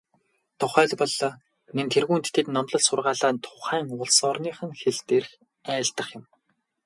Тухайлбал, 0.59 1.13
нэн 1.75 1.87
тэргүүнд 1.93 2.25
тэд 2.35 2.47
номлол 2.55 2.83
сургаалаа 2.87 3.31
тухайн 3.45 3.85
улс 4.01 4.17
орных 4.31 4.57
нь 4.67 4.77
хэл 4.81 4.99
дээр 5.09 5.25
айлдах 5.73 6.07
юм. 6.17 6.23